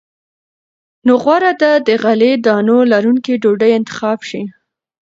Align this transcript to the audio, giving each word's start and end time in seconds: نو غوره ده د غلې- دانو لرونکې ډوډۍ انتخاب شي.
نو 1.05 1.13
غوره 1.23 1.53
ده 1.61 1.71
د 1.87 1.89
غلې- 2.03 2.41
دانو 2.45 2.77
لرونکې 2.91 3.33
ډوډۍ 3.41 3.71
انتخاب 3.79 4.19
شي. 4.29 4.41